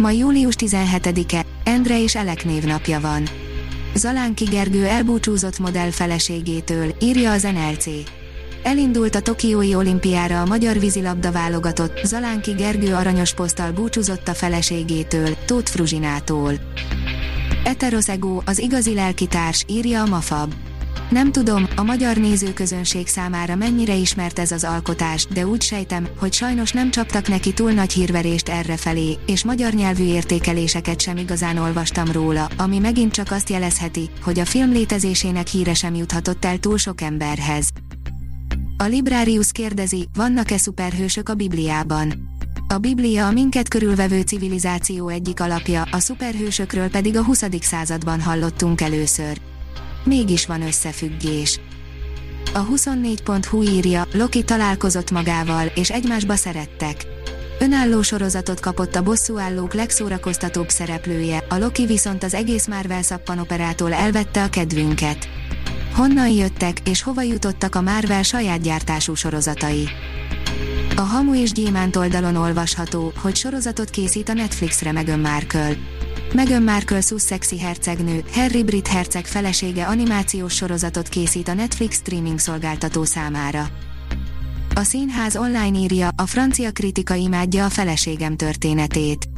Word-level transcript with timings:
Ma 0.00 0.10
július 0.10 0.54
17-e, 0.58 1.44
Endre 1.64 2.02
és 2.02 2.16
Elek 2.16 2.44
névnapja 2.44 3.00
van. 3.00 3.28
Zalánki 3.94 4.44
Gergő 4.44 4.86
elbúcsúzott 4.86 5.58
modell 5.58 5.90
feleségétől, 5.90 6.94
írja 7.00 7.32
az 7.32 7.42
NLC. 7.42 7.86
Elindult 8.62 9.14
a 9.14 9.20
Tokiói 9.20 9.74
olimpiára 9.74 10.40
a 10.40 10.46
magyar 10.46 10.78
vízilabda 10.78 11.32
válogatott, 11.32 12.00
Zalánki 12.04 12.50
Gergő 12.50 12.94
aranyos 12.94 13.34
poszttal 13.34 13.72
búcsúzott 13.72 14.28
a 14.28 14.34
feleségétől, 14.34 15.36
Tóth 15.44 15.70
Fruzsinától. 15.70 16.52
Eteros 17.64 18.06
az 18.44 18.58
igazi 18.58 18.94
lelkitárs, 18.94 19.64
írja 19.68 20.02
a 20.02 20.06
Mafab. 20.06 20.52
Nem 21.10 21.32
tudom, 21.32 21.66
a 21.76 21.82
magyar 21.82 22.16
nézőközönség 22.16 23.08
számára 23.08 23.54
mennyire 23.54 23.94
ismert 23.94 24.38
ez 24.38 24.52
az 24.52 24.64
alkotás, 24.64 25.26
de 25.26 25.46
úgy 25.46 25.62
sejtem, 25.62 26.08
hogy 26.18 26.32
sajnos 26.32 26.72
nem 26.72 26.90
csaptak 26.90 27.28
neki 27.28 27.52
túl 27.52 27.70
nagy 27.70 27.92
hírverést 27.92 28.48
errefelé, 28.48 29.18
és 29.26 29.44
magyar 29.44 29.72
nyelvű 29.72 30.04
értékeléseket 30.04 31.00
sem 31.00 31.16
igazán 31.16 31.56
olvastam 31.56 32.12
róla, 32.12 32.48
ami 32.56 32.78
megint 32.78 33.12
csak 33.12 33.30
azt 33.30 33.48
jelezheti, 33.48 34.10
hogy 34.22 34.38
a 34.38 34.44
film 34.44 34.72
létezésének 34.72 35.46
híre 35.46 35.74
sem 35.74 35.94
juthatott 35.94 36.44
el 36.44 36.58
túl 36.58 36.78
sok 36.78 37.00
emberhez. 37.00 37.68
A 38.76 38.84
Librarius 38.84 39.52
kérdezi, 39.52 40.08
vannak-e 40.14 40.56
szuperhősök 40.56 41.28
a 41.28 41.34
Bibliában? 41.34 42.12
A 42.68 42.78
Biblia 42.78 43.26
a 43.26 43.32
minket 43.32 43.68
körülvevő 43.68 44.20
civilizáció 44.20 45.08
egyik 45.08 45.40
alapja, 45.40 45.82
a 45.90 45.98
szuperhősökről 45.98 46.90
pedig 46.90 47.16
a 47.16 47.24
20. 47.24 47.44
században 47.60 48.20
hallottunk 48.20 48.80
először. 48.80 49.40
Mégis 50.04 50.46
van 50.46 50.62
összefüggés. 50.62 51.60
A 52.54 52.66
24.hu 52.66 53.62
írja, 53.62 54.06
Loki 54.12 54.44
találkozott 54.44 55.10
magával, 55.10 55.66
és 55.74 55.90
egymásba 55.90 56.36
szerettek. 56.36 57.06
Önálló 57.58 58.02
sorozatot 58.02 58.60
kapott 58.60 58.94
a 58.94 59.02
bosszúállók 59.02 59.74
legszórakoztatóbb 59.74 60.68
szereplője, 60.68 61.44
a 61.48 61.58
Loki 61.58 61.86
viszont 61.86 62.22
az 62.22 62.34
egész 62.34 62.66
Marvel 62.66 63.02
szappanoperától 63.02 63.92
elvette 63.92 64.42
a 64.42 64.48
kedvünket. 64.48 65.28
Honnan 65.94 66.28
jöttek, 66.28 66.88
és 66.88 67.02
hova 67.02 67.22
jutottak 67.22 67.74
a 67.74 67.80
Marvel 67.80 68.22
saját 68.22 68.60
gyártású 68.60 69.14
sorozatai? 69.14 69.88
A 70.96 71.00
Hamu 71.00 71.34
és 71.34 71.52
Gyémánt 71.52 71.96
oldalon 71.96 72.36
olvasható, 72.36 73.12
hogy 73.16 73.36
sorozatot 73.36 73.90
készít 73.90 74.28
a 74.28 74.32
Netflixre 74.32 74.92
Meghan 74.92 75.20
Markle. 75.20 75.76
Meghan 76.34 76.62
Markle 76.62 77.00
Sussexi 77.00 77.58
hercegnő, 77.58 78.24
Harry 78.32 78.62
Brit 78.62 78.86
herceg 78.86 79.26
felesége 79.26 79.86
animációs 79.86 80.54
sorozatot 80.54 81.08
készít 81.08 81.48
a 81.48 81.54
Netflix 81.54 81.96
streaming 81.96 82.38
szolgáltató 82.38 83.04
számára. 83.04 83.68
A 84.74 84.82
színház 84.82 85.36
online 85.36 85.78
írja, 85.78 86.08
a 86.16 86.26
francia 86.26 86.70
kritika 86.70 87.14
imádja 87.14 87.64
a 87.64 87.68
feleségem 87.68 88.36
történetét. 88.36 89.28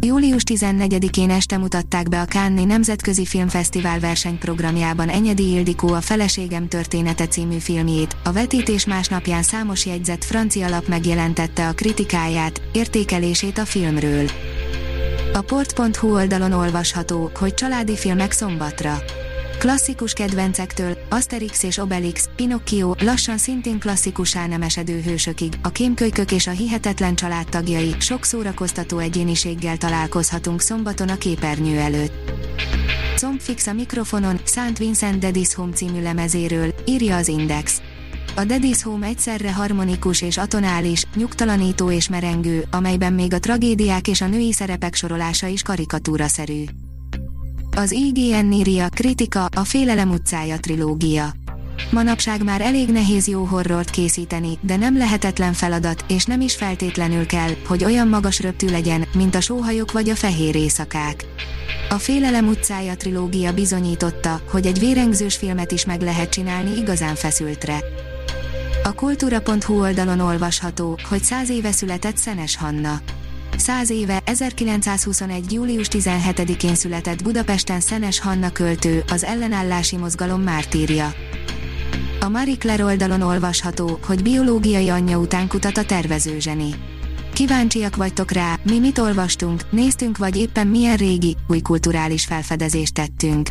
Július 0.00 0.42
14-én 0.46 1.30
este 1.30 1.56
mutatták 1.56 2.08
be 2.08 2.20
a 2.20 2.24
Cannes 2.24 2.64
Nemzetközi 2.64 3.26
Filmfesztivál 3.26 4.00
versenyprogramjában 4.00 5.08
Enyedi 5.08 5.52
Ildikó 5.52 5.92
a 5.92 6.00
Feleségem 6.00 6.68
története 6.68 7.26
című 7.26 7.58
filmjét, 7.58 8.16
a 8.24 8.32
vetítés 8.32 8.86
másnapján 8.86 9.42
számos 9.42 9.86
jegyzett 9.86 10.24
francia 10.24 10.68
lap 10.68 10.88
megjelentette 10.88 11.68
a 11.68 11.72
kritikáját, 11.72 12.62
értékelését 12.72 13.58
a 13.58 13.64
filmről. 13.64 14.26
A 15.34 15.40
port.hu 15.40 16.14
oldalon 16.14 16.52
olvasható, 16.52 17.30
hogy 17.38 17.54
családi 17.54 17.96
filmek 17.96 18.32
szombatra. 18.32 18.98
Klasszikus 19.58 20.12
kedvencektől, 20.12 20.98
Asterix 21.08 21.62
és 21.62 21.78
Obelix, 21.78 22.28
Pinocchio, 22.36 22.94
lassan 22.98 23.38
szintén 23.38 23.78
klasszikussá 23.78 24.46
nem 24.46 24.62
esedő 24.62 25.00
hősökig, 25.00 25.52
a 25.62 25.68
kémkölykök 25.68 26.32
és 26.32 26.46
a 26.46 26.50
hihetetlen 26.50 27.14
családtagjai, 27.14 27.94
sok 27.98 28.24
szórakoztató 28.24 28.98
egyéniséggel 28.98 29.76
találkozhatunk 29.76 30.60
szombaton 30.60 31.08
a 31.08 31.16
képernyő 31.16 31.78
előtt. 31.78 32.12
Combfix 33.16 33.66
a 33.66 33.72
mikrofonon, 33.72 34.40
Saint 34.44 34.78
Vincent 34.78 35.18
Dedis 35.18 35.54
Home 35.54 35.72
című 35.72 36.02
lemezéről, 36.02 36.74
írja 36.84 37.16
az 37.16 37.28
Index. 37.28 37.80
A 38.34 38.40
Daddy's 38.40 38.80
Home 38.82 39.06
egyszerre 39.06 39.52
harmonikus 39.52 40.22
és 40.22 40.36
atonális, 40.36 41.04
nyugtalanító 41.14 41.90
és 41.90 42.08
merengő, 42.08 42.64
amelyben 42.70 43.12
még 43.12 43.34
a 43.34 43.38
tragédiák 43.38 44.08
és 44.08 44.20
a 44.20 44.26
női 44.26 44.52
szerepek 44.52 44.94
sorolása 44.94 45.46
is 45.46 45.62
karikatúraszerű. 45.62 46.64
Az 47.76 47.90
IGN 47.90 48.52
írja, 48.52 48.88
kritika, 48.88 49.44
a 49.44 49.64
Félelem 49.64 50.10
utcája 50.10 50.58
trilógia. 50.58 51.32
Manapság 51.90 52.44
már 52.44 52.60
elég 52.60 52.88
nehéz 52.88 53.26
jó 53.26 53.44
horrort 53.44 53.90
készíteni, 53.90 54.58
de 54.60 54.76
nem 54.76 54.96
lehetetlen 54.96 55.52
feladat, 55.52 56.04
és 56.08 56.24
nem 56.24 56.40
is 56.40 56.56
feltétlenül 56.56 57.26
kell, 57.26 57.50
hogy 57.66 57.84
olyan 57.84 58.08
magas 58.08 58.40
röptű 58.40 58.68
legyen, 58.68 59.04
mint 59.14 59.34
a 59.34 59.40
sóhajok 59.40 59.92
vagy 59.92 60.08
a 60.08 60.14
fehér 60.14 60.56
éjszakák. 60.56 61.24
A 61.88 61.98
Félelem 61.98 62.48
utcája 62.48 62.96
trilógia 62.96 63.52
bizonyította, 63.52 64.40
hogy 64.50 64.66
egy 64.66 64.78
vérengzős 64.78 65.36
filmet 65.36 65.72
is 65.72 65.84
meg 65.84 66.00
lehet 66.00 66.30
csinálni 66.30 66.76
igazán 66.76 67.14
feszültre. 67.14 67.78
A 68.84 68.92
kultúra.hu 68.92 69.80
oldalon 69.80 70.20
olvasható, 70.20 70.98
hogy 71.08 71.22
száz 71.22 71.50
éve 71.50 71.72
született 71.72 72.16
Szenes 72.16 72.56
Hanna. 72.56 73.00
Száz 73.56 73.90
éve, 73.90 74.20
1921. 74.24 75.52
július 75.52 75.88
17-én 75.90 76.74
született 76.74 77.22
Budapesten 77.22 77.80
Szenes 77.80 78.20
Hanna 78.20 78.52
költő, 78.52 79.04
az 79.08 79.24
ellenállási 79.24 79.96
mozgalom 79.96 80.42
mártírja. 80.42 81.14
A 82.20 82.28
Marie 82.28 82.56
Claire 82.56 82.84
oldalon 82.84 83.22
olvasható, 83.22 83.98
hogy 84.06 84.22
biológiai 84.22 84.88
anyja 84.88 85.18
után 85.18 85.48
kutat 85.48 85.76
a 85.76 85.84
tervező 85.84 86.40
zseni. 86.40 86.74
Kíváncsiak 87.32 87.96
vagytok 87.96 88.30
rá, 88.30 88.58
mi 88.62 88.78
mit 88.78 88.98
olvastunk, 88.98 89.62
néztünk 89.70 90.18
vagy 90.18 90.36
éppen 90.36 90.66
milyen 90.66 90.96
régi, 90.96 91.36
új 91.48 91.60
kulturális 91.60 92.24
felfedezést 92.24 92.94
tettünk. 92.94 93.48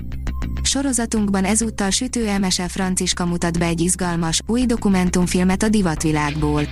Sorozatunkban 0.71 1.45
ezúttal 1.45 1.89
Sütő 1.89 2.27
Emese 2.27 2.67
Franciska 2.67 3.25
mutat 3.25 3.59
be 3.59 3.65
egy 3.65 3.81
izgalmas, 3.81 4.41
új 4.47 4.65
dokumentumfilmet 4.65 5.63
a 5.63 5.69
divatvilágból. 5.69 6.63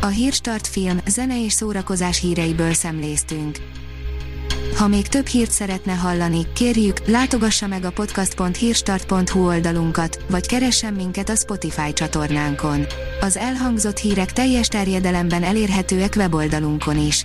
A 0.00 0.06
Hírstart 0.06 0.66
film, 0.66 0.98
zene 1.06 1.44
és 1.44 1.52
szórakozás 1.52 2.20
híreiből 2.20 2.72
szemléztünk. 2.72 3.58
Ha 4.76 4.86
még 4.86 5.08
több 5.08 5.26
hírt 5.26 5.50
szeretne 5.50 5.92
hallani, 5.92 6.52
kérjük, 6.54 7.06
látogassa 7.06 7.66
meg 7.66 7.84
a 7.84 7.90
podcast.hírstart.hu 7.90 9.46
oldalunkat, 9.46 10.24
vagy 10.30 10.46
keressen 10.46 10.94
minket 10.94 11.28
a 11.28 11.34
Spotify 11.34 11.92
csatornánkon. 11.92 12.86
Az 13.20 13.36
elhangzott 13.36 13.98
hírek 13.98 14.32
teljes 14.32 14.68
terjedelemben 14.68 15.42
elérhetőek 15.42 16.14
weboldalunkon 16.16 16.98
is. 16.98 17.24